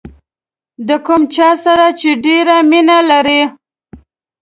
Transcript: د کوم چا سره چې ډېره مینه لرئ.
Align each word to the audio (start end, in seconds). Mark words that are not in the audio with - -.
د 0.87 0.89
کوم 1.05 1.21
چا 1.35 1.49
سره 1.63 1.85
چې 1.99 2.09
ډېره 2.25 2.57
مینه 2.69 2.97
لرئ. 3.09 3.41